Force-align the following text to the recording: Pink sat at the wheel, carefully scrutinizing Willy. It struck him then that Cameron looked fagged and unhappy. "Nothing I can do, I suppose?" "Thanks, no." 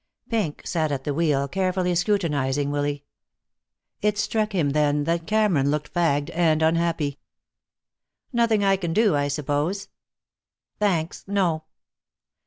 Pink 0.29 0.65
sat 0.65 0.91
at 0.91 1.03
the 1.03 1.13
wheel, 1.13 1.47
carefully 1.47 1.93
scrutinizing 1.93 2.71
Willy. 2.71 3.05
It 4.01 4.17
struck 4.17 4.51
him 4.51 4.71
then 4.71 5.03
that 5.03 5.27
Cameron 5.27 5.69
looked 5.69 5.93
fagged 5.93 6.31
and 6.33 6.63
unhappy. 6.63 7.19
"Nothing 8.33 8.63
I 8.63 8.77
can 8.77 8.93
do, 8.93 9.15
I 9.15 9.27
suppose?" 9.27 9.89
"Thanks, 10.79 11.23
no." 11.27 11.65